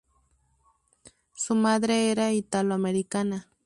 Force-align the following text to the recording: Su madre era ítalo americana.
Su 1.35 1.53
madre 1.53 2.09
era 2.09 2.31
ítalo 2.33 2.73
americana. 2.73 3.51